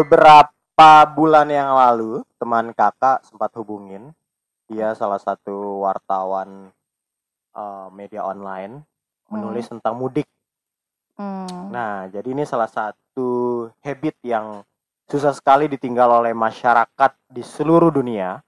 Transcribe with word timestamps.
beberapa 0.00 0.90
bulan 1.12 1.48
yang 1.52 1.76
lalu 1.76 2.24
teman 2.40 2.72
kakak 2.72 3.20
sempat 3.28 3.52
hubungin 3.60 4.16
dia 4.70 4.96
salah 4.96 5.20
satu 5.20 5.84
wartawan 5.84 6.72
eh, 7.52 7.88
media 7.92 8.24
online 8.24 8.80
menulis 9.30 9.68
tentang 9.70 9.94
mudik 9.94 10.26
Hmm. 11.20 11.68
Nah, 11.68 12.08
jadi 12.08 12.32
ini 12.32 12.48
salah 12.48 12.72
satu 12.72 13.68
habit 13.84 14.16
yang 14.24 14.64
susah 15.04 15.36
sekali 15.36 15.68
ditinggal 15.68 16.24
oleh 16.24 16.32
masyarakat 16.32 17.12
di 17.28 17.44
seluruh 17.44 17.92
dunia, 17.92 18.40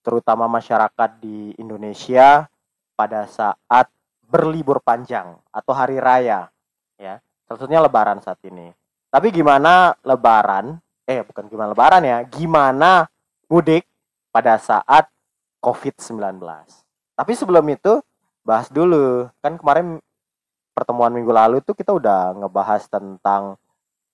terutama 0.00 0.48
masyarakat 0.48 1.20
di 1.20 1.52
Indonesia 1.60 2.48
pada 2.96 3.28
saat 3.28 3.92
berlibur 4.24 4.80
panjang 4.80 5.36
atau 5.52 5.76
hari 5.76 6.00
raya, 6.00 6.48
ya. 6.96 7.20
Salah 7.44 7.60
satunya 7.60 7.84
Lebaran 7.84 8.24
saat 8.24 8.40
ini. 8.48 8.72
Tapi 9.12 9.28
gimana 9.28 9.92
Lebaran? 10.00 10.80
Eh, 11.04 11.20
bukan 11.20 11.44
gimana 11.46 11.76
Lebaran 11.76 12.00
ya, 12.00 12.24
gimana 12.24 13.04
mudik 13.46 13.84
pada 14.32 14.56
saat 14.56 15.04
COVID-19? 15.60 16.40
Tapi 17.14 17.32
sebelum 17.36 17.64
itu 17.68 18.00
bahas 18.40 18.72
dulu, 18.72 19.28
kan 19.44 19.60
kemarin 19.60 20.00
pertemuan 20.72 21.12
minggu 21.14 21.30
lalu 21.30 21.60
tuh 21.60 21.76
kita 21.76 21.94
udah 21.94 22.34
ngebahas 22.34 22.88
tentang 22.90 23.54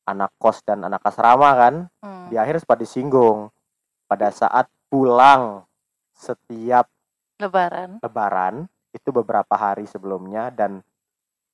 anak 0.05 0.35
kos 0.37 0.61
dan 0.67 0.83
anak 0.85 1.01
asrama 1.07 1.55
kan 1.55 1.75
Hmm. 2.03 2.27
di 2.29 2.37
akhir 2.37 2.61
sempat 2.61 2.83
disinggung 2.83 3.49
pada 4.05 4.29
saat 4.35 4.67
pulang 4.91 5.63
setiap 6.13 6.91
Lebaran. 7.39 8.03
lebaran 8.03 8.55
itu 8.93 9.09
beberapa 9.09 9.55
hari 9.55 9.87
sebelumnya 9.87 10.51
dan 10.51 10.83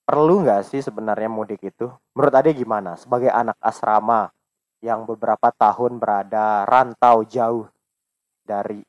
perlu 0.03 0.43
nggak 0.43 0.65
sih 0.67 0.81
sebenarnya 0.81 1.29
mudik 1.29 1.63
itu 1.63 1.87
menurut 2.17 2.35
Ade 2.35 2.51
gimana 2.51 2.97
sebagai 2.97 3.29
anak 3.31 3.55
asrama 3.61 4.33
yang 4.85 5.09
beberapa 5.09 5.53
tahun 5.55 5.97
berada 5.97 6.69
rantau 6.69 7.25
jauh 7.25 7.67
dari 8.45 8.85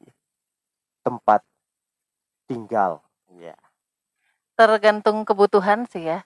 tempat 1.04 1.42
tinggal 2.48 3.00
ya 3.40 3.56
Tergantung 4.58 5.22
kebutuhan 5.22 5.86
sih 5.86 6.10
ya. 6.10 6.26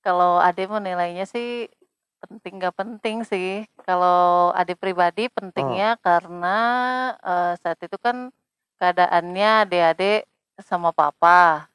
Kalau 0.00 0.40
Ade 0.40 0.64
menilainya 0.64 1.28
sih 1.28 1.68
penting 2.24 2.56
gak 2.56 2.72
penting 2.72 3.20
sih. 3.20 3.68
Kalau 3.84 4.48
Ade 4.56 4.72
pribadi 4.80 5.28
pentingnya 5.28 6.00
karena 6.00 6.58
eh, 7.20 7.52
saat 7.60 7.76
itu 7.84 8.00
kan 8.00 8.32
keadaannya 8.80 9.68
adik-adik 9.68 10.24
sama 10.64 10.88
papa. 10.96 11.68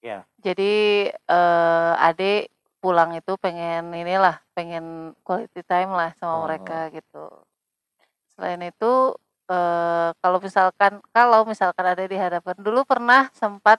Iya. 0.00 0.24
Jadi 0.40 1.12
eh, 1.12 1.92
Ade 2.00 2.48
pulang 2.82 3.10
itu 3.18 3.32
pengen 3.44 3.90
inilah, 3.94 4.36
pengen 4.56 5.14
quality 5.26 5.62
time 5.66 5.90
lah 5.98 6.10
sama 6.20 6.36
Hmm. 6.38 6.44
mereka 6.46 6.78
gitu. 6.94 7.24
Selain 8.34 8.60
itu 8.62 8.92
eh, 9.50 10.08
kalau 10.22 10.38
misalkan 10.46 10.92
kalau 11.16 11.40
misalkan 11.48 11.86
ada 11.92 12.04
dihadapkan 12.06 12.56
dulu 12.60 12.84
pernah 12.86 13.28
sempat 13.34 13.78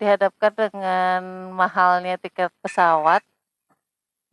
dihadapkan 0.00 0.52
dengan 0.54 1.20
mahalnya 1.56 2.16
tiket 2.20 2.52
pesawat. 2.64 3.22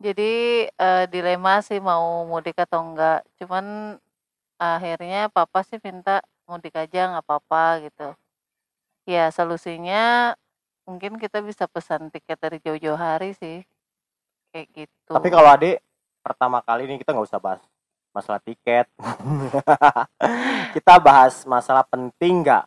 Jadi 0.04 0.32
eh, 0.68 1.04
dilema 1.12 1.62
sih 1.64 1.78
mau 1.80 2.26
mudik 2.30 2.56
atau 2.64 2.80
enggak. 2.84 3.24
Cuman 3.40 3.96
akhirnya 4.60 5.28
papa 5.32 5.60
sih 5.68 5.78
minta 5.86 6.22
mudik 6.50 6.74
aja 6.76 7.00
nggak 7.10 7.24
apa-apa 7.26 7.64
gitu. 7.86 8.08
Ya 9.08 9.28
solusinya 9.32 10.34
mungkin 10.88 11.16
kita 11.20 11.40
bisa 11.44 11.64
pesan 11.68 12.08
tiket 12.12 12.38
dari 12.40 12.58
jauh-jauh 12.64 12.98
hari 12.98 13.32
sih. 13.36 13.64
Kayak 14.54 14.68
gitu. 14.70 15.10
Tapi 15.10 15.28
kalau 15.34 15.50
adik 15.50 15.82
pertama 16.22 16.62
kali 16.62 16.86
ini 16.86 17.02
kita 17.02 17.10
nggak 17.10 17.26
usah 17.26 17.42
bahas 17.42 17.62
masalah 18.14 18.38
tiket. 18.46 18.86
kita 20.78 20.94
bahas 21.02 21.42
masalah 21.42 21.82
penting 21.82 22.46
nggak 22.46 22.64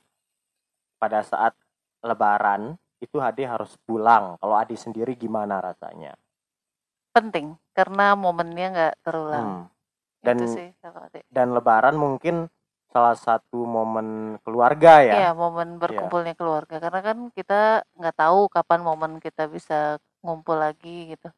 pada 1.00 1.24
saat 1.24 1.56
Lebaran 2.04 2.76
itu 3.00 3.24
adik 3.24 3.48
harus 3.48 3.80
pulang. 3.88 4.36
Kalau 4.44 4.60
adik 4.60 4.76
sendiri 4.76 5.16
gimana 5.16 5.64
rasanya? 5.64 6.12
penting 7.18 7.58
karena 7.74 8.14
momennya 8.14 8.68
nggak 8.74 8.96
terulang. 9.02 9.48
Hmm. 9.50 9.66
Dan 10.22 10.38
itu 10.38 10.46
sih 10.54 10.70
kalau 10.82 11.02
Ade. 11.02 11.26
dan 11.34 11.54
Lebaran 11.54 11.98
mungkin 11.98 12.46
salah 12.94 13.18
satu 13.18 13.66
momen 13.66 14.38
keluarga 14.46 15.02
ya. 15.02 15.14
Iya, 15.22 15.32
momen 15.34 15.82
berkumpulnya 15.82 16.38
keluarga 16.38 16.78
karena 16.78 17.02
kan 17.02 17.18
kita 17.34 17.86
nggak 17.98 18.18
tahu 18.18 18.50
kapan 18.50 18.82
momen 18.86 19.12
kita 19.18 19.50
bisa 19.50 19.98
ngumpul 20.22 20.58
lagi 20.58 21.14
gitu. 21.14 21.30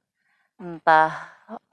Entah 0.59 1.11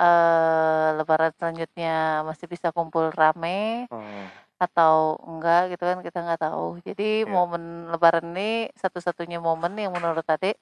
eh, 0.01 0.89
lebaran 0.99 1.33
selanjutnya 1.37 2.23
masih 2.29 2.47
bisa 2.49 2.73
kumpul 2.73 3.13
rame 3.13 3.91
Hmm. 3.91 4.27
atau 4.57 5.21
enggak 5.29 5.77
gitu 5.77 5.85
kan 5.85 5.99
kita 6.07 6.19
nggak 6.25 6.41
tahu. 6.47 6.81
Jadi 6.87 7.27
Iya. 7.27 7.29
momen 7.29 7.63
lebaran 7.93 8.27
ini 8.33 8.73
satu-satunya 8.79 9.39
momen 9.43 9.77
yang 9.77 9.93
menurut 9.93 10.25
Ade 10.31 10.57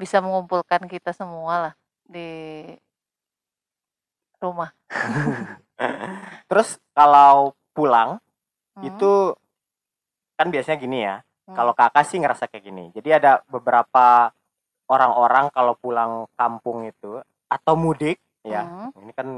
bisa 0.00 0.20
mengumpulkan 0.24 0.84
kita 0.90 1.12
semua 1.16 1.54
lah 1.70 1.74
di 2.04 2.28
rumah. 4.40 4.70
Terus 6.48 6.76
kalau 6.92 7.54
pulang 7.72 8.20
Hmm, 8.76 8.86
itu 8.86 9.34
kan 10.38 10.48
biasanya 10.48 10.78
gini 10.80 10.98
ya. 11.04 11.16
hmm, 11.48 11.56
Kalau 11.56 11.72
kakak 11.76 12.04
sih 12.08 12.18
ngerasa 12.20 12.48
kayak 12.48 12.64
gini. 12.64 12.84
Jadi 12.96 13.08
ada 13.12 13.42
beberapa 13.50 14.32
orang-orang 14.90 15.52
kalau 15.52 15.74
pulang 15.76 16.26
kampung 16.34 16.86
itu 16.88 17.20
atau 17.50 17.74
mudik 17.74 18.22
ya. 18.46 18.62
hmm, 18.64 18.94
Ini 19.02 19.12
kan 19.12 19.28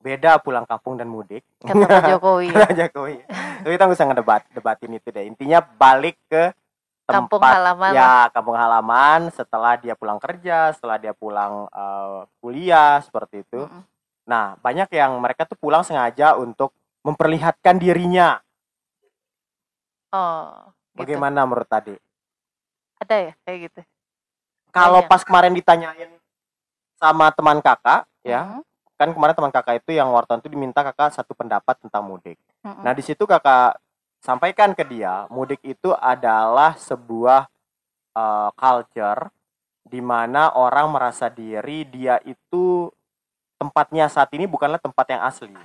beda 0.00 0.40
pulang 0.42 0.66
kampung 0.66 0.98
dan 0.98 1.06
mudik. 1.06 1.46
kata 1.62 1.86
Pak 1.86 2.02
Jokowi. 2.18 2.48
Pak 2.50 2.72
Jokowi. 2.74 3.16
Tapi 3.62 3.72
kita 3.72 3.84
nggak 3.86 3.96
usah 3.96 4.08
ngedebat 4.10 4.42
debatin 4.50 4.90
itu 4.96 5.08
deh. 5.14 5.24
Intinya 5.24 5.62
balik 5.62 6.18
ke 6.26 6.50
tempat 7.06 7.26
Kampung 7.26 7.42
halaman 7.42 7.90
ya 7.90 8.30
kampung 8.30 8.54
halaman 8.54 9.20
setelah 9.34 9.74
dia 9.74 9.98
pulang 9.98 10.18
kerja, 10.22 10.70
setelah 10.74 10.96
dia 10.98 11.14
pulang 11.14 11.66
eh, 11.70 12.18
kuliah 12.42 12.98
seperti 13.02 13.42
itu. 13.46 13.66
Mm-mm. 13.66 13.82
Nah, 14.30 14.54
banyak 14.62 14.86
yang 14.94 15.18
mereka 15.18 15.42
tuh 15.42 15.58
pulang 15.58 15.82
sengaja 15.82 16.38
untuk 16.38 16.70
memperlihatkan 17.02 17.80
dirinya. 17.82 18.38
Oh, 20.10 20.70
gitu. 20.94 21.02
Bagaimana 21.02 21.46
menurut 21.46 21.66
tadi? 21.66 21.94
Ada 23.02 23.16
ya 23.30 23.32
kayak 23.42 23.58
gitu. 23.70 23.80
Kalau 24.70 25.02
pas 25.10 25.26
kemarin 25.26 25.50
ditanyain 25.50 26.19
sama 27.00 27.32
teman 27.32 27.58
kakak, 27.64 28.04
ya, 28.20 28.44
Mm-mm, 28.44 28.62
kan 29.00 29.08
kemarin 29.16 29.34
teman 29.34 29.52
kakak 29.52 29.80
itu 29.80 29.96
yang 29.96 30.12
wartawan 30.12 30.44
itu 30.44 30.52
diminta 30.52 30.84
kakak 30.84 31.16
satu 31.16 31.32
pendapat 31.32 31.80
tentang 31.80 32.04
mudik. 32.04 32.36
mm-mm. 32.60 32.84
Nah, 32.84 32.92
di 32.92 33.00
situ 33.00 33.24
kakak 33.24 33.80
sampaikan 34.20 34.76
ke 34.76 34.84
dia, 34.84 35.24
mudik 35.32 35.64
itu 35.64 35.96
adalah 35.96 36.76
sebuah 36.76 37.48
eh, 38.14 38.50
culture 38.54 39.32
di 39.80 40.00
mana 40.04 40.52
orang 40.54 40.92
merasa 40.92 41.26
diri 41.32 41.88
dia 41.88 42.20
itu 42.28 42.92
tempatnya 43.58 44.06
saat 44.12 44.30
ini 44.36 44.44
bukanlah 44.44 44.78
tempat 44.80 45.06
yang 45.12 45.22
asli. 45.24 45.56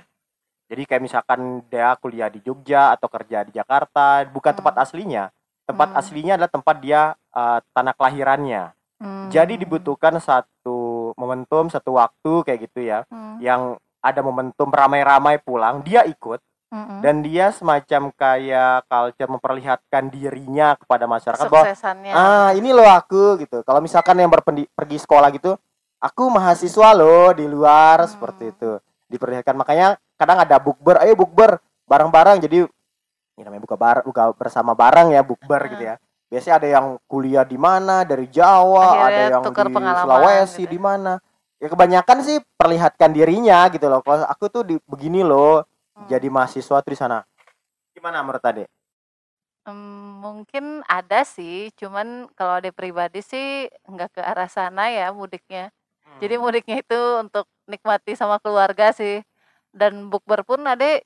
Jadi 0.66 0.82
kayak 0.82 1.02
misalkan 1.04 1.62
dia 1.70 1.94
kuliah 2.02 2.26
di 2.26 2.42
Jogja 2.42 2.90
atau 2.96 3.06
kerja 3.06 3.46
di 3.46 3.54
Jakarta, 3.54 4.26
bukan 4.26 4.50
Hmm. 4.52 4.58
tempat 4.58 4.74
aslinya. 4.82 5.24
Tempat 5.68 5.88
Hmm. 5.94 6.00
aslinya 6.00 6.32
adalah 6.40 6.52
tempat 6.52 6.76
dia 6.82 7.00
eh, 7.36 7.60
tanah 7.76 7.94
kelahirannya. 7.94 8.64
Hmm. 8.96 9.28
Jadi 9.28 9.54
dibutuhkan 9.60 10.16
satu 10.18 10.75
momentum, 11.16 11.66
satu 11.66 11.96
waktu 11.96 12.44
kayak 12.44 12.60
gitu 12.70 12.84
ya, 12.84 13.02
Hmm, 13.08 13.40
yang 13.40 13.60
ada 14.00 14.20
momentum 14.22 14.70
ramai-ramai 14.70 15.42
pulang, 15.42 15.82
dia 15.82 16.06
ikut 16.06 16.38
mm-mm. 16.70 17.00
dan 17.02 17.24
dia 17.24 17.50
semacam 17.50 18.14
kayak 18.14 18.86
culture 18.86 19.30
memperlihatkan 19.32 20.12
dirinya 20.12 20.78
kepada 20.78 21.10
masyarakat 21.10 21.48
bahwa 21.50 21.66
ah 22.14 22.50
ini 22.54 22.70
loh 22.70 22.86
aku 22.86 23.40
gitu. 23.42 23.66
Kalau 23.66 23.80
misalkan 23.82 24.14
yang 24.16 24.30
berpendi- 24.30 24.70
pergi 24.70 25.02
sekolah 25.02 25.32
gitu, 25.34 25.58
aku 25.98 26.22
mahasiswa 26.30 26.94
loh 26.94 27.34
di 27.34 27.48
luar 27.48 28.06
Hmm. 28.06 28.10
seperti 28.12 28.44
itu. 28.54 28.70
Diperlihatkan 29.10 29.56
makanya 29.58 29.98
kadang 30.14 30.38
ada 30.38 30.56
bukber, 30.62 31.02
ayo 31.02 31.16
bukber 31.18 31.58
bareng-bareng 31.86 32.42
jadi 32.42 32.66
ini 33.36 33.42
namanya 33.44 33.62
buka 33.68 33.76
bar 33.76 33.96
buka 34.00 34.32
bersama 34.32 34.72
bareng 34.72 35.12
ya 35.12 35.20
bukber 35.20 35.66
Hmm. 35.66 35.70
gitu 35.74 35.82
ya. 35.82 35.94
Biasanya 36.26 36.56
ada 36.58 36.68
yang 36.68 36.86
kuliah 37.06 37.46
di 37.46 37.54
mana 37.54 38.02
dari 38.02 38.26
Jawa, 38.26 38.82
Akhirnya 38.82 39.06
ada 39.06 39.22
yang 39.30 39.42
tukar 39.46 39.66
di 39.70 39.74
pengalaman 39.78 40.02
Sulawesi 40.02 40.62
gitu. 40.66 40.72
di 40.74 40.78
mana. 40.82 41.12
Ya 41.56 41.68
kebanyakan 41.70 42.18
sih 42.20 42.36
perlihatkan 42.58 43.10
dirinya 43.14 43.64
gitu 43.70 43.86
loh. 43.86 44.02
Kalau 44.02 44.26
aku 44.26 44.44
tuh 44.50 44.62
di, 44.66 44.76
begini 44.84 45.22
loh, 45.22 45.62
Hmm. 45.96 46.04
jadi 46.12 46.28
mahasiswa 46.28 46.76
tuh 46.84 46.92
di 46.92 46.98
sana. 46.98 47.24
Gimana 47.96 48.20
menurut 48.20 48.42
tadi? 48.44 48.60
Em, 49.64 49.78
mungkin 50.20 50.84
ada 50.84 51.24
sih, 51.24 51.72
cuman 51.72 52.28
kalau 52.36 52.60
ada 52.60 52.68
pribadi 52.68 53.24
sih 53.24 53.66
nggak 53.88 54.18
ke 54.18 54.20
arah 54.20 54.46
sana 54.46 54.92
ya 54.92 55.08
mudiknya. 55.10 55.72
Jadi 56.20 56.34
Hmm. 56.36 56.42
mudiknya 56.44 56.76
itu 56.84 57.00
untuk 57.16 57.48
nikmati 57.64 58.12
sama 58.12 58.36
keluarga 58.42 58.92
sih. 58.92 59.24
Dan 59.72 60.12
bukber 60.12 60.44
pun 60.44 60.60
ade 60.68 61.00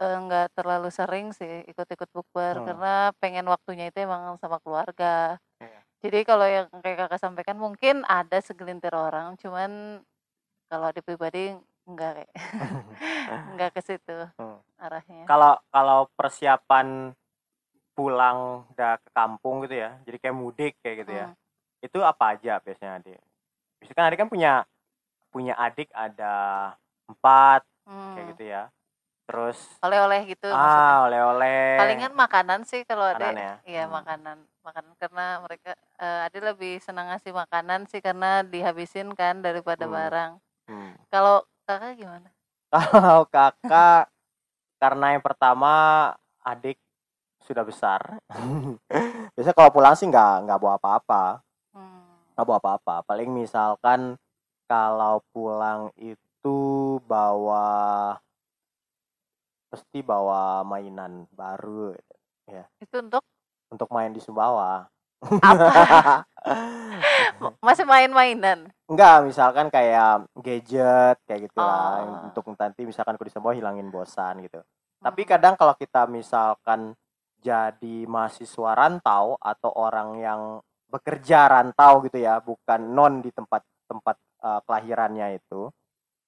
eh, 0.00 0.16
nggak 0.26 0.46
terlalu 0.56 0.88
sering 0.88 1.30
sih 1.36 1.64
ikut-ikut 1.68 2.08
bukber 2.10 2.60
Hmm. 2.60 2.66
karena 2.66 2.94
pengen 3.20 3.46
waktunya 3.48 3.92
itu 3.92 4.00
emang 4.02 4.36
sama 4.40 4.56
keluarga. 4.64 5.36
Iya. 5.60 5.80
Jadi 6.00 6.18
kalau 6.24 6.46
yang 6.48 6.66
kayak 6.80 7.06
kakak 7.06 7.20
sampaikan 7.20 7.60
mungkin 7.60 8.02
ada 8.08 8.40
segelintir 8.40 8.92
orang, 8.96 9.36
cuman 9.36 10.00
kalau 10.72 10.86
ada 10.88 11.00
pribadi 11.04 11.52
enggak 11.84 12.24
kayak 12.24 12.30
enggak 13.52 13.70
ke 13.76 13.80
situ 13.84 14.18
Hmm. 14.40 14.58
arahnya 14.80 15.28
Kalau 15.28 15.60
kalau 15.68 16.08
persiapan 16.16 17.12
pulang 17.92 18.64
udah 18.72 18.96
ke 18.96 19.10
kampung 19.12 19.60
gitu 19.68 19.76
ya, 19.76 20.00
jadi 20.08 20.16
kayak 20.16 20.36
mudik 20.36 20.74
kayak 20.80 20.96
gitu 21.04 21.12
ya. 21.12 21.26
Hmm. 21.28 21.36
Itu 21.84 21.98
apa 22.00 22.32
aja 22.36 22.56
biasanya 22.64 22.96
adik? 23.04 23.20
Biasanya 23.80 23.96
kan 23.96 24.04
adik 24.08 24.18
kan 24.24 24.30
punya 24.32 24.52
punya 25.30 25.54
adik 25.60 25.92
ada 25.92 26.34
empat 27.06 27.62
Hmm. 27.84 28.14
kayak 28.16 28.26
gitu 28.32 28.44
ya. 28.48 28.62
Terus 29.30 29.58
oleh-oleh 29.80 30.20
gitu 30.26 30.50
maksudnya 30.50 30.90
ah 30.90 31.06
oleh-oleh. 31.06 31.78
palingan 31.78 32.12
makanan 32.12 32.60
sih 32.66 32.82
kalau 32.82 33.06
ada 33.06 33.30
ya? 33.30 33.54
iya 33.64 33.86
Hmm. 33.86 33.94
makanan 33.94 34.36
makanan 34.60 34.92
karena 34.98 35.26
mereka 35.40 35.72
eh 35.96 36.26
Ade 36.26 36.38
lebih 36.42 36.82
senang 36.82 37.08
ngasih 37.08 37.30
makanan 37.32 37.86
sih 37.86 38.02
karena 38.02 38.42
dihabisin 38.42 39.14
kan 39.14 39.38
daripada 39.40 39.86
Hmm. 39.86 39.94
barang 39.94 40.32
Hmm. 40.66 40.92
kalau 41.08 41.46
kakak 41.64 41.94
gimana 41.96 42.28
Kalau 42.74 43.22
kakak 43.26 44.10
karena 44.78 45.06
yang 45.14 45.22
pertama 45.22 45.72
adik 46.40 46.78
sudah 47.42 47.62
besar. 47.62 48.18
Biasanya 49.34 49.56
kalau 49.56 49.70
pulang 49.70 49.94
sih 49.94 50.06
nggak 50.06 50.46
nggak 50.46 50.58
bawa 50.60 50.74
apa-apa. 50.76 51.24
hmm. 51.72 52.34
nggak 52.34 52.46
bawa 52.46 52.58
apa-apa 52.58 52.94
paling 53.06 53.30
misalkan 53.30 54.14
kalau 54.66 55.20
pulang 55.30 55.90
itu 55.98 56.58
bawa 57.04 58.16
pasti 59.70 60.02
bawa 60.02 60.66
mainan 60.66 61.24
baru 61.30 61.94
gitu. 61.94 62.14
itu 62.82 62.96
untuk 62.98 63.22
untuk 63.70 63.88
main 63.94 64.10
di 64.10 64.18
Sumbawa 64.18 64.90
apa 65.40 66.26
masih 67.66 67.86
main-mainan 67.86 68.66
enggak 68.90 69.16
misalkan 69.22 69.70
kayak 69.70 70.26
gadget 70.42 71.16
kayak 71.24 71.46
gitu 71.46 71.60
lah 71.62 72.02
Oh. 72.02 72.26
untuk 72.26 72.44
nanti 72.58 72.82
misalkan 72.82 73.14
aku 73.14 73.24
di 73.28 73.32
Sumbawa 73.32 73.54
hilangin 73.54 73.88
bosan 73.88 74.42
gitu 74.42 74.58
tapi 75.00 75.22
Hmm. 75.24 75.30
kadang 75.30 75.54
kalau 75.54 75.72
kita 75.78 76.10
misalkan 76.10 76.92
jadi 77.40 78.04
mahasiswa 78.04 78.76
rantau 78.76 79.38
atau 79.40 79.70
orang 79.72 80.18
yang 80.20 80.40
bekerja 80.90 81.46
rantau 81.48 82.02
gitu 82.04 82.18
ya 82.20 82.42
bukan 82.42 82.80
non 82.90 83.22
di 83.22 83.30
tempat 83.30 83.62
tempat 83.86 84.18
eh, 84.42 84.60
kelahirannya 84.66 85.38
itu 85.38 85.70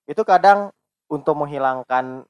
itu 0.07 0.23
kadang 0.23 0.71
untuk 1.13 1.37
menghilangkan 1.37 2.25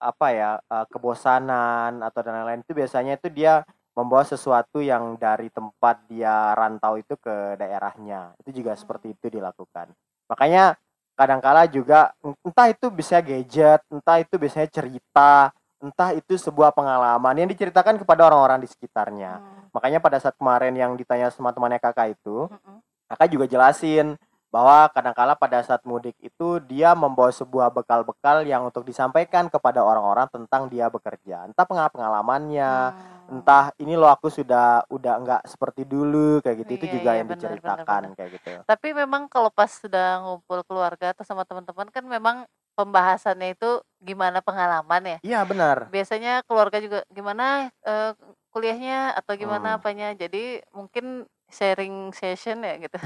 apa 0.00 0.26
ya 0.32 0.50
eh, 0.58 0.86
kebosanan 0.88 2.00
atau 2.00 2.20
dan 2.24 2.40
lain-lain 2.40 2.64
itu 2.64 2.72
biasanya 2.72 3.20
itu 3.20 3.28
dia 3.28 3.62
membawa 3.92 4.24
sesuatu 4.24 4.80
yang 4.80 5.18
dari 5.20 5.52
tempat 5.52 6.08
dia 6.08 6.56
rantau 6.56 6.96
itu 6.96 7.14
ke 7.20 7.60
daerahnya 7.60 8.32
itu 8.40 8.62
juga 8.62 8.72
Hmm. 8.72 8.80
seperti 8.80 9.12
itu 9.12 9.26
dilakukan 9.28 9.92
makanya 10.24 10.78
kadangkala 11.14 11.68
juga 11.68 12.16
entah 12.40 12.72
itu 12.72 12.88
bisa 12.88 13.20
gadget 13.20 13.84
entah 13.92 14.16
itu 14.24 14.40
biasanya 14.40 14.72
cerita 14.72 15.52
entah 15.80 16.16
itu 16.16 16.32
sebuah 16.36 16.72
pengalaman 16.72 17.44
yang 17.44 17.48
diceritakan 17.50 18.00
kepada 18.00 18.32
orang-orang 18.32 18.64
di 18.64 18.68
sekitarnya 18.72 19.36
Hmm. 19.36 19.68
makanya 19.74 20.00
pada 20.00 20.16
saat 20.16 20.32
kemarin 20.40 20.72
yang 20.72 20.96
ditanya 20.96 21.28
sama 21.28 21.52
temannya 21.52 21.76
kakak 21.82 22.16
itu 22.16 22.48
Mm-mm. 22.48 22.80
kakak 23.10 23.28
juga 23.28 23.44
jelasin 23.50 24.16
bahwa 24.50 24.90
kadangkala 24.90 25.38
pada 25.38 25.62
saat 25.62 25.86
mudik 25.86 26.18
itu 26.18 26.58
dia 26.66 26.90
membawa 26.98 27.30
sebuah 27.30 27.70
bekal-bekal 27.70 28.42
yang 28.42 28.66
untuk 28.66 28.82
disampaikan 28.82 29.46
kepada 29.46 29.78
orang-orang 29.80 30.26
tentang 30.26 30.66
dia 30.66 30.90
bekerja. 30.90 31.46
Entah 31.46 31.62
pengal- 31.64 31.94
pengalamannya 31.94 32.70
Hmm. 32.90 33.18
entah 33.30 33.70
ini 33.78 33.94
loh 33.94 34.10
aku 34.10 34.26
sudah 34.26 34.82
udah 34.90 35.14
nggak 35.22 35.42
seperti 35.46 35.86
dulu 35.86 36.42
kayak 36.42 36.66
gitu. 36.66 36.70
Itu 36.82 36.86
Iya, 36.90 36.94
juga 36.98 37.10
iya, 37.14 37.18
yang 37.22 37.28
benar, 37.30 37.38
diceritakan 37.38 38.02
benar, 38.10 38.16
kayak 38.18 38.30
gitu. 38.34 38.50
Tapi 38.66 38.88
memang 38.90 39.22
kalau 39.30 39.50
pas 39.54 39.70
sudah 39.70 40.18
ngumpul 40.26 40.66
keluarga 40.66 41.14
atau 41.14 41.22
sama 41.22 41.46
teman-teman 41.46 41.86
kan 41.94 42.02
memang 42.02 42.36
pembahasannya 42.74 43.54
itu 43.54 43.78
gimana 44.02 44.42
pengalaman 44.42 45.02
ya? 45.06 45.18
Iya 45.22 45.40
benar. 45.46 45.86
Biasanya 45.94 46.42
keluarga 46.42 46.82
juga 46.82 47.06
gimana 47.14 47.70
eh, 47.86 48.12
kuliahnya 48.50 49.14
atau 49.14 49.38
gimana 49.38 49.74
Hmm. 49.74 49.78
apanya? 49.78 50.10
Jadi 50.18 50.58
mungkin 50.74 51.22
sharing 51.50 52.14
session 52.14 52.62
ya 52.64 52.80
gitu. 52.80 52.96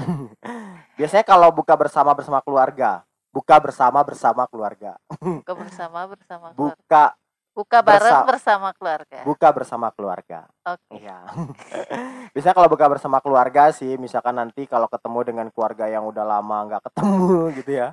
Biasanya 0.97 1.25
kalau 1.27 1.49
buka 1.51 1.75
bersama 1.75 2.15
bersama 2.15 2.39
keluarga 2.39 3.03
buka 3.35 3.55
bersama 3.59 3.99
bersama 4.07 4.43
keluarga. 4.47 4.95
Buka 5.19 5.51
bersama 5.67 5.99
bersama 6.07 6.47
keluarga. 6.55 6.79
Buka 6.79 7.05
buka 7.55 7.79
bareng 7.83 8.11
bersa- 8.23 8.27
bersama 8.27 8.69
keluarga. 8.71 9.19
Buka 9.27 9.47
bersama 9.51 9.87
keluarga. 9.91 10.39
Oke. 10.63 11.03
Iya. 11.03 11.19
Biasanya 12.35 12.55
kalau 12.55 12.71
buka 12.71 12.87
bersama 12.87 13.19
keluarga 13.19 13.75
sih, 13.75 13.99
misalkan 13.99 14.39
nanti 14.39 14.63
kalau 14.67 14.87
ketemu 14.87 15.19
dengan 15.27 15.47
keluarga 15.51 15.91
yang 15.91 16.07
udah 16.07 16.23
lama 16.23 16.57
nggak 16.71 16.83
ketemu 16.91 17.51
gitu 17.59 17.71
ya. 17.75 17.87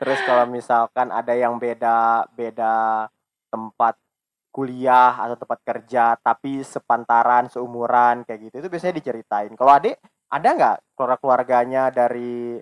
Terus 0.00 0.20
kalau 0.24 0.48
misalkan 0.48 1.12
ada 1.12 1.32
yang 1.36 1.60
beda 1.60 2.28
beda 2.32 3.08
tempat 3.52 3.94
kuliah 4.54 5.12
atau 5.18 5.36
tempat 5.42 5.60
kerja 5.66 6.04
tapi 6.22 6.62
sepantaran 6.62 7.50
seumuran 7.50 8.22
kayak 8.26 8.40
gitu 8.50 8.56
itu 8.62 8.68
biasanya 8.70 8.94
diceritain. 9.02 9.52
Kalau 9.58 9.72
adik 9.74 9.98
ada 10.30 10.48
nggak 10.58 10.76
keluarga 10.94 11.18
keluarganya 11.22 11.82
dari 11.90 12.58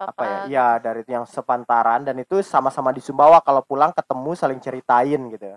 apa 0.00 0.22
ya? 0.24 0.40
Papa 0.40 0.48
Iya 0.48 0.68
dari 0.84 1.02
yang 1.08 1.26
sepantaran 1.28 2.00
dan 2.06 2.16
itu 2.24 2.40
sama-sama 2.44 2.90
di 2.96 3.00
Sumbawa 3.04 3.38
kalau 3.44 3.62
pulang 3.64 3.92
ketemu 3.96 4.30
saling 4.36 4.60
ceritain 4.64 5.20
gitu. 5.32 5.56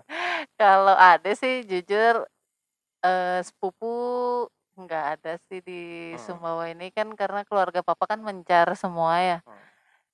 kalau 0.60 0.96
ada 0.96 1.30
sih 1.34 1.64
jujur 1.66 2.24
eh, 3.04 3.40
sepupu 3.44 3.92
nggak 4.78 5.04
ada 5.18 5.32
sih 5.48 5.60
di 5.60 5.80
Hmm. 6.10 6.20
Sumbawa 6.20 6.70
ini 6.72 6.88
kan 6.94 7.12
karena 7.16 7.44
keluarga 7.44 7.80
papa 7.84 8.04
kan 8.16 8.20
mencar 8.24 8.72
semua 8.76 9.20
ya 9.20 9.38
Hmm. 9.44 9.60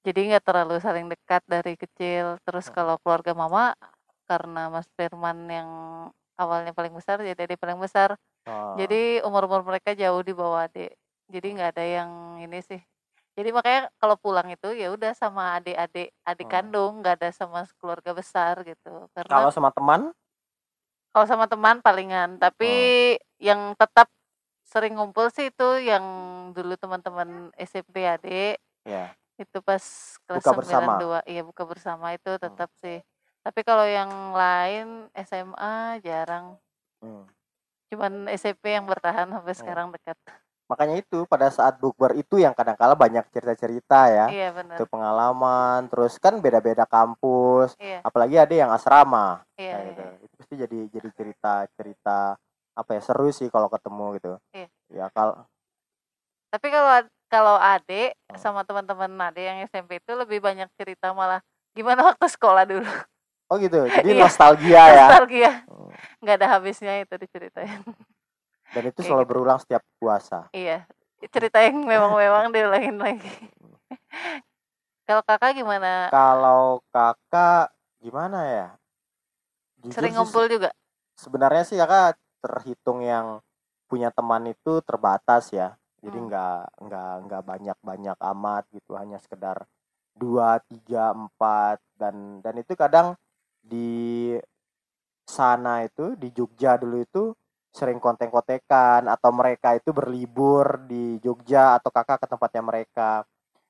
jadi 0.06 0.20
nggak 0.34 0.44
terlalu 0.46 0.76
saling 0.82 1.06
dekat 1.10 1.42
dari 1.46 1.74
kecil 1.78 2.38
terus 2.46 2.66
Hmm. 2.68 2.74
kalau 2.76 2.96
keluarga 3.02 3.32
mama 3.34 3.74
karena 4.26 4.68
Mas 4.68 4.90
Firman 4.98 5.46
yang 5.48 5.70
awalnya 6.36 6.76
paling 6.76 6.92
besar 6.92 7.22
jadi 7.22 7.48
adik 7.48 7.56
paling 7.56 7.80
besar. 7.80 8.18
Oh. 8.46 8.78
jadi 8.78 9.26
umur-umur 9.26 9.66
mereka 9.66 9.90
jauh 9.98 10.22
di 10.22 10.30
bawah 10.30 10.70
adik. 10.70 10.94
Jadi 11.26 11.46
nggak 11.58 11.70
ada 11.74 11.82
yang 11.82 12.10
ini 12.38 12.62
sih. 12.62 12.78
Jadi 13.34 13.50
makanya 13.50 13.90
kalau 13.98 14.14
pulang 14.16 14.46
itu 14.48 14.70
ya 14.72 14.88
udah 14.94 15.12
sama 15.18 15.58
adik-adik 15.58 16.14
adik 16.22 16.46
Hmm. 16.46 16.54
kandung 16.54 16.92
nggak 17.02 17.18
ada 17.20 17.28
sama 17.34 17.66
keluarga 17.82 18.14
besar 18.14 18.62
gitu. 18.62 19.10
Karena 19.12 19.34
kalau 19.42 19.50
sama 19.50 19.74
teman? 19.74 20.14
Kalau 21.10 21.26
sama 21.26 21.44
teman 21.50 21.82
palingan. 21.82 22.38
Tapi 22.38 22.70
yang 23.42 23.74
tetap 23.74 24.06
sering 24.62 24.94
ngumpul 24.94 25.26
sih 25.34 25.50
itu 25.50 25.68
yang 25.82 26.04
dulu 26.54 26.78
teman-teman 26.78 27.50
SMP 27.58 28.06
adik. 28.06 28.62
Ya. 28.86 29.10
itu 29.36 29.60
pas 29.60 29.84
kelas 30.24 30.40
Buka 30.40 30.52
bersama. 30.56 30.96
92 30.96 31.28
iya 31.28 31.42
buka 31.44 31.68
bersama 31.68 32.16
itu 32.16 32.30
tetap 32.40 32.72
sih 32.80 33.04
tapi 33.46 33.62
kalau 33.62 33.86
yang 33.86 34.10
lain 34.34 35.06
SMA 35.14 36.02
jarang 36.02 36.58
Hmm. 36.98 37.22
cuman 37.94 38.26
SMP 38.34 38.74
yang 38.74 38.90
bertahan 38.90 39.30
sampai 39.30 39.54
Hmm. 39.54 39.60
sekarang 39.62 39.86
dekat 39.94 40.18
makanya 40.66 40.98
itu 40.98 41.22
pada 41.30 41.46
saat 41.54 41.78
bukber 41.78 42.18
itu 42.18 42.42
yang 42.42 42.50
kadang-kala 42.50 42.98
banyak 42.98 43.22
cerita-cerita 43.30 44.10
ya 44.10 44.26
iya 44.34 44.50
itu 44.50 44.82
pengalaman 44.90 45.86
terus 45.86 46.18
kan 46.18 46.42
beda-beda 46.42 46.82
kampus 46.90 47.78
iya 47.78 48.02
apalagi 48.02 48.34
ada 48.34 48.50
yang 48.50 48.74
asrama 48.74 49.46
iya, 49.54 49.78
iya. 49.78 49.94
gitu 49.94 50.02
itu 50.26 50.34
pasti 50.34 50.54
jadi 50.58 50.78
jadi 50.90 51.08
cerita-cerita 51.14 52.34
apa 52.74 52.90
ya 52.98 53.00
seru 53.06 53.30
sih 53.30 53.46
kalau 53.46 53.70
ketemu 53.70 54.06
gitu 54.18 54.32
Iya. 54.50 54.68
ya 54.90 55.06
kalau 55.14 55.46
tapi 56.50 56.66
kalau 56.74 57.06
kalau 57.30 57.56
adik 57.62 58.18
Hmm. 58.26 58.42
sama 58.42 58.66
teman-teman 58.66 59.30
adik 59.30 59.44
yang 59.46 59.58
SMP 59.70 60.02
itu 60.02 60.12
lebih 60.18 60.42
banyak 60.42 60.66
cerita 60.74 61.14
malah 61.14 61.38
gimana 61.78 62.10
waktu 62.10 62.26
sekolah 62.26 62.66
dulu 62.66 62.90
oh 63.46 63.56
gitu 63.56 63.78
jadi 63.88 64.08
Iya. 64.12 64.22
nostalgia 64.22 64.82
ya 64.90 65.06
nostalgia 65.08 65.52
Hmm. 65.66 65.92
nggak 66.22 66.36
ada 66.42 66.48
habisnya 66.58 66.94
itu 67.00 67.14
diceritain 67.16 67.82
dan 68.74 68.82
itu 68.86 69.00
selalu 69.00 69.22
gitu. 69.22 69.30
berulang 69.30 69.58
setiap 69.58 69.82
puasa 69.96 70.48
Iya, 70.50 70.84
cerita 71.28 71.60
yang 71.60 71.84
memang-memang 71.84 72.48
diulangin 72.48 72.96
lagi. 72.96 73.28
Kalau 75.06 75.22
kakak 75.22 75.54
gimana? 75.54 76.10
kalau 76.10 76.82
kakak 76.90 77.70
gimana 78.00 78.40
ya 78.46 78.68
Jujur 79.78 79.94
Sering 79.94 80.12
sih, 80.12 80.16
ngumpul 80.18 80.44
juga? 80.48 80.70
sebenarnya 81.14 81.62
sih 81.62 81.78
kakak 81.78 82.18
terhitung 82.42 83.00
yang 83.00 83.38
punya 83.86 84.10
teman 84.10 84.50
itu 84.50 84.82
terbatas 84.82 85.54
ya 85.54 85.78
jadi 86.02 86.18
Hmm. 86.18 86.26
nggak 86.26 86.60
nggak 86.86 87.12
nggak 87.26 87.42
banyak 87.46 87.78
banyak 87.80 88.18
amat 88.34 88.62
gitu 88.74 88.98
hanya 88.98 89.16
sekedar 89.22 89.62
dua 90.12 90.58
tiga 90.66 91.14
empat 91.14 91.78
dan 91.94 92.40
dan 92.42 92.54
itu 92.58 92.74
kadang 92.74 93.14
di 93.66 94.34
sana 95.26 95.82
itu 95.82 96.14
di 96.14 96.30
Jogja 96.30 96.78
dulu 96.78 97.02
itu 97.02 97.34
sering 97.74 98.00
kontek-kontekan 98.00 99.04
atau 99.10 99.30
mereka 99.34 99.76
itu 99.76 99.92
berlibur 99.92 100.86
di 100.86 101.20
Jogja 101.20 101.76
atau 101.76 101.92
kakak 101.92 102.24
ke 102.24 102.26
tempatnya 102.30 102.62
mereka. 102.64 103.10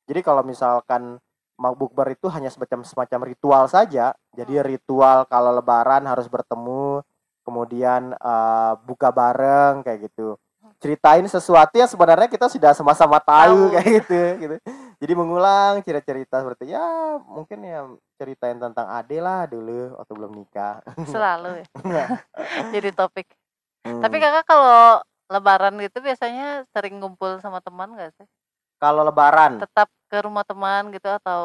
Jadi 0.07 0.21
kalau 0.23 0.47
misalkan 0.47 1.19
mau 1.59 1.75
bukber 1.75 2.15
itu 2.15 2.31
hanya 2.31 2.53
semacam 2.53 2.87
semacam 2.87 3.21
ritual 3.27 3.65
saja. 3.67 4.15
Jadi 4.37 4.63
ritual 4.63 5.27
kalau 5.27 5.51
lebaran 5.51 6.07
harus 6.07 6.31
bertemu 6.31 7.03
kemudian 7.43 8.15
eh, 8.15 8.73
buka 8.87 9.11
bareng 9.11 9.83
kayak 9.83 10.13
gitu. 10.13 10.39
Ceritain 10.79 11.27
sesuatu 11.27 11.75
yang 11.75 11.91
sebenarnya 11.91 12.31
kita 12.31 12.47
sudah 12.47 12.77
sama-sama 12.77 13.19
tahu 13.19 13.71
Tahu. 13.71 13.73
kayak 13.75 13.87
gitu 14.03 14.21
gitu 14.45 14.57
Jadi 14.97 15.13
mengulang 15.13 15.85
cerita-cerita 15.85 16.41
seperti 16.41 16.73
ya 16.73 17.21
mungkin 17.21 17.61
ya 17.61 17.85
ceritain 18.17 18.57
tentang 18.57 18.89
Ade 18.89 19.21
lah 19.21 19.45
dulu 19.45 19.93
waktu 20.01 20.13
belum 20.17 20.33
nikah. 20.33 20.81
Selalu 21.13 21.61
ya. 21.61 21.67
Jadi 22.75 22.91
topik. 22.97 23.29
Hmm. 23.85 24.01
Tapi 24.01 24.17
kakak 24.17 24.49
kalau 24.49 25.05
lebaran 25.29 25.77
gitu 25.85 26.01
biasanya 26.01 26.65
sering 26.73 26.97
ngumpul 27.03 27.37
sama 27.45 27.61
teman 27.61 27.93
gak 27.99 28.15
sih? 28.17 28.27
kalau 28.77 29.01
lebaran, 29.09 29.57
Tetap 29.57 29.89
ke 30.13 30.21
rumah 30.21 30.45
teman 30.45 30.93
gitu 30.93 31.09
atau 31.09 31.43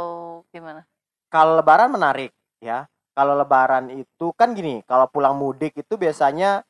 gimana? 0.51 0.83
kalau 1.31 1.55
lebaran 1.55 1.87
menarik 1.91 2.31
ya. 2.59 2.87
Kalau 3.11 3.35
lebaran 3.35 3.91
itu 3.91 4.31
kan 4.35 4.55
gini, 4.55 4.83
kalau 4.87 5.03
pulang 5.07 5.35
mudik 5.35 5.75
itu 5.75 5.99
biasanya 5.99 6.63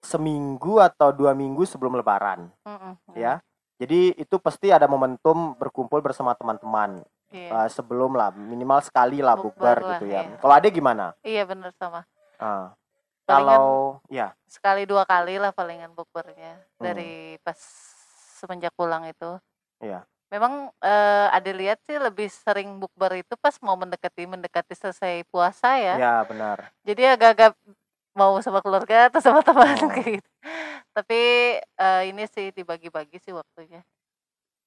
seminggu 0.00 0.80
atau 0.80 1.12
dua 1.12 1.36
minggu 1.36 1.68
sebelum 1.68 1.96
lebaran 2.00 2.48
Mm-mm, 2.64 2.96
ya. 3.12 3.44
Jadi 3.80 4.12
itu 4.14 4.36
pasti 4.36 4.68
ada 4.68 4.84
momentum 4.84 5.56
berkumpul 5.56 6.04
bersama 6.04 6.36
teman-teman 6.36 7.00
Iya. 7.32 7.64
eh, 7.64 7.68
sebelum 7.72 8.12
lah 8.12 8.28
minimal 8.28 8.84
sekali 8.84 9.24
lah 9.24 9.38
Bukber 9.40 9.48
bukber 9.56 9.76
lah, 9.80 9.90
gitu 9.96 10.04
ya. 10.10 10.20
iya. 10.26 10.36
Kalau 10.36 10.52
Ade 10.52 10.68
gimana? 10.68 11.16
Iya 11.22 11.42
bener 11.46 11.72
sama. 11.72 12.04
Palingan 12.36 12.76
kalau 13.24 13.64
ya 14.10 14.34
sekali 14.44 14.82
dua 14.84 15.06
kali 15.06 15.38
lah 15.38 15.54
palingan 15.54 15.94
bukbernya 15.94 16.58
Hmm. 16.76 16.84
dari 16.84 17.38
pas 17.40 17.56
semenjak 18.36 18.74
pulang 18.74 19.06
itu. 19.06 19.38
Iya. 19.80 20.02
Memang 20.28 20.74
eh, 20.76 21.26
ada 21.30 21.50
lihat 21.50 21.78
sih 21.86 21.96
lebih 21.96 22.28
sering 22.28 22.76
bukber 22.76 23.22
itu 23.22 23.34
pas 23.38 23.54
mau 23.62 23.74
mendekati 23.74 24.26
mendekati 24.26 24.74
selesai 24.74 25.24
puasa 25.26 25.78
ya. 25.78 25.94
ya 25.96 26.14
benar. 26.26 26.68
Jadi 26.82 27.02
agak-agak 27.06 27.54
mau 28.16 28.36
sama 28.42 28.58
keluarga 28.64 29.06
atau 29.08 29.20
sama 29.22 29.40
teman 29.46 29.70
Oh. 29.86 29.90
gitu. 29.94 30.28
Tapi 30.96 31.20
eh, 31.62 32.02
ini 32.10 32.26
sih 32.26 32.50
dibagi-bagi 32.50 33.18
sih 33.22 33.30
waktunya. 33.34 33.80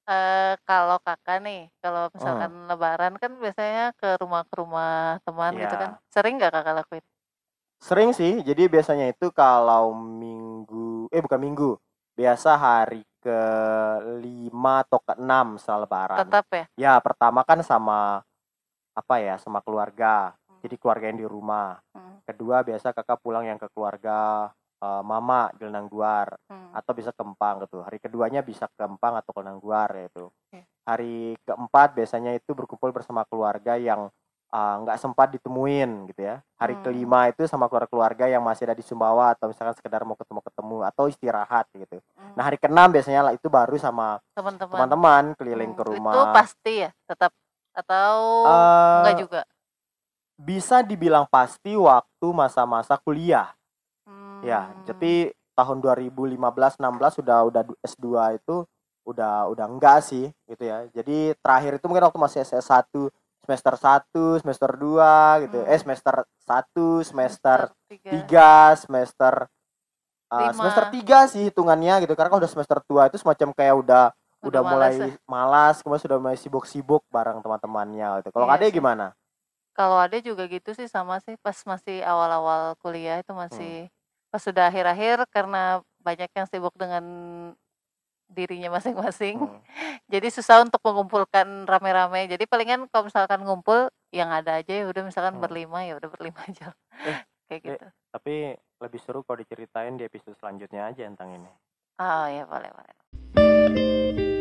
Eh 0.04 0.52
kalau 0.68 1.00
kakak 1.00 1.40
nih, 1.40 1.72
kalau 1.80 2.12
misalkan 2.12 2.52
lebaran 2.68 3.16
kan 3.16 3.32
biasanya 3.40 3.92
ke 3.96 4.20
rumah 4.20 4.44
ke 4.44 4.54
rumah 4.60 5.16
teman 5.24 5.52
gitu 5.56 5.74
Iya. 5.74 5.80
kan. 5.80 5.90
Sering 6.12 6.34
nggak 6.40 6.52
kakak 6.52 6.74
lakuin? 6.84 7.04
Sering 7.80 8.10
sih. 8.12 8.40
Jadi 8.44 8.68
biasanya 8.68 9.12
itu 9.12 9.28
kalau 9.32 9.92
minggu 9.92 11.08
eh 11.12 11.20
bukan 11.20 11.40
minggu. 11.40 11.70
Biasa 12.14 12.54
hari 12.56 13.02
ke 13.20 13.40
lima 14.20 14.84
atau 14.84 15.00
ke 15.00 15.16
enam 15.16 15.56
setelah 15.56 15.88
lebaran. 15.88 16.18
Tetap 16.24 16.46
ya? 16.52 16.64
Ya, 16.76 16.92
pertama 17.00 17.40
kan 17.44 17.60
sama 17.64 18.20
apa 18.94 19.14
ya, 19.18 19.34
sama 19.40 19.58
keluarga. 19.64 20.36
Jadi 20.64 20.80
keluarga 20.80 21.12
yang 21.12 21.20
di 21.20 21.28
rumah. 21.28 21.76
Hmm, 21.92 22.24
Kedua 22.24 22.64
biasa 22.64 22.96
kakak 22.96 23.20
pulang 23.20 23.44
yang 23.44 23.60
ke 23.60 23.68
keluarga 23.68 24.48
eh, 24.80 25.02
mama 25.04 25.52
di 25.52 25.68
Lenangguar 25.68 26.32
hmm. 26.48 26.72
atau 26.72 26.92
bisa 26.96 27.12
ke 27.12 27.20
Empang 27.20 27.60
gitu. 27.62 27.84
Hari 27.84 28.00
keduanya 28.00 28.40
bisa 28.40 28.64
ke 28.66 28.82
Empang 28.82 29.12
atau 29.14 29.30
ke 29.30 29.40
Lenangguar 29.44 29.92
itu. 30.00 30.32
Oke. 30.32 30.64
Hari 30.84 31.36
keempat 31.40 31.92
biasanya 31.92 32.32
itu 32.32 32.56
berkumpul 32.56 32.92
bersama 32.92 33.28
keluarga 33.28 33.76
yang 33.76 34.08
eh, 34.50 34.74
nggak 34.80 34.96
sempat 34.96 35.34
ditemuin 35.34 36.08
gitu 36.08 36.20
ya. 36.24 36.40
Hari 36.56 36.80
Hmm. 36.80 36.84
kelima 36.86 37.20
itu 37.28 37.44
sama 37.44 37.68
keluarga-keluarga 37.68 38.24
yang 38.24 38.40
masih 38.40 38.64
ada 38.64 38.72
di 38.72 38.80
Sumbawa 38.80 39.36
atau 39.36 39.52
misalkan 39.52 39.76
sekedar 39.76 40.00
mau 40.08 40.16
ketemu-ketemu 40.16 40.76
atau 40.88 41.04
istirahat 41.10 41.68
gitu. 41.76 42.00
Hmm. 42.16 42.32
Nah 42.38 42.42
hari 42.46 42.56
keenam 42.56 42.88
biasanya 42.88 43.20
lah 43.20 43.32
itu 43.36 43.52
baru 43.52 43.76
sama 43.76 44.16
teman-teman 44.32 45.36
keliling 45.36 45.74
Hmm, 45.74 45.78
ke 45.78 45.84
rumah. 45.84 46.12
Itu 46.14 46.22
pasti 46.32 46.74
ya, 46.86 46.90
tetap 47.04 47.32
atau 47.74 48.14
Eh, 48.46 48.96
enggak 49.02 49.16
juga? 49.18 49.40
Bisa 50.34 50.82
dibilang 50.82 51.26
pasti 51.30 51.78
waktu 51.78 52.26
masa-masa 52.34 52.98
kuliah. 52.98 53.54
Ya, 54.44 54.68
Hmm, 54.68 54.84
jadi 54.84 55.32
tahun 55.56 55.80
2015-16 55.80 57.16
sudah 57.16 57.38
udah 57.48 57.62
du- 57.64 57.78
S2 57.80 58.36
itu 58.36 58.66
udah 59.08 59.48
udah 59.48 59.66
enggak 59.68 60.04
sih 60.04 60.28
gitu 60.44 60.62
ya. 60.64 60.84
Jadi 60.92 61.32
terakhir 61.40 61.80
itu 61.80 61.86
mungkin 61.88 62.04
waktu 62.10 62.20
masih 62.20 62.38
SS1 62.44 63.08
semester 63.44 63.74
1, 63.76 64.24
semester 64.40 64.70
2 64.76 65.44
gitu. 65.48 65.58
Hmm. 65.64 65.72
Eh 65.72 65.78
semester 65.80 66.14
1, 66.44 66.86
semester 67.04 67.58
tiga. 67.88 68.10
3, 68.12 68.52
semester 68.80 69.34
uh, 70.32 70.52
semester 70.52 70.84
3 70.92 71.18
sih 71.30 71.42
hitungannya 71.48 72.04
gitu. 72.04 72.12
Karena 72.16 72.28
kalau 72.32 72.40
udah 72.44 72.52
semester 72.52 72.78
tua 72.84 73.08
itu 73.08 73.16
semacam 73.20 73.48
kayak 73.56 73.74
udah 73.80 74.04
udah, 74.44 74.60
mulai 74.60 74.92
malas 74.92 74.94
ya. 75.00 75.08
malas, 75.24 75.74
kemudian 75.80 76.04
sudah 76.04 76.18
mulai 76.20 76.36
sibuk-sibuk 76.36 77.00
bareng 77.08 77.40
teman-temannya 77.40 78.20
gitu. 78.20 78.28
Kalau 78.28 78.44
Iya 78.44 78.68
sih. 78.68 78.76
gimana? 78.76 79.06
Kalau 79.74 79.98
ada 79.98 80.16
juga 80.22 80.46
gitu 80.46 80.70
sih 80.70 80.86
sama 80.86 81.18
sih 81.18 81.34
pas 81.42 81.58
masih 81.66 82.00
awal-awal 82.06 82.78
kuliah 82.78 83.18
itu 83.18 83.34
masih 83.34 83.90
pas 84.30 84.38
sudah 84.38 84.70
akhir-akhir 84.70 85.26
karena 85.34 85.82
banyak 85.98 86.30
yang 86.30 86.46
sibuk 86.46 86.74
dengan 86.78 87.02
dirinya 88.30 88.78
masing-masing. 88.78 89.36
Hmm. 89.42 89.60
Jadi 90.12 90.30
susah 90.30 90.62
untuk 90.62 90.78
mengumpulkan 90.86 91.66
rame-rame. 91.66 92.30
Jadi 92.30 92.46
palingan 92.46 92.86
kalau 92.88 93.10
misalkan 93.10 93.42
ngumpul 93.42 93.90
yang 94.14 94.30
ada 94.30 94.62
aja 94.62 94.72
ya 94.72 94.86
udah 94.86 95.02
misalkan 95.02 95.38
Hmm. 95.38 95.42
berlima 95.42 95.82
ya 95.82 95.98
udah 95.98 96.10
berlima 96.10 96.38
aja. 96.48 96.70
Eh, 97.04 97.18
Kayak 97.50 97.60
eh. 97.60 97.66
gitu. 97.74 97.86
Tapi 98.14 98.34
lebih 98.78 99.00
seru 99.02 99.20
kalau 99.26 99.42
diceritain 99.42 99.98
di 99.98 100.06
episode 100.06 100.38
selanjutnya 100.38 100.86
aja 100.86 101.02
tentang 101.02 101.34
ini. 101.34 101.50
Oh 101.98 102.26
ya 102.30 102.46
boleh 102.46 102.70
boleh. 102.70 104.33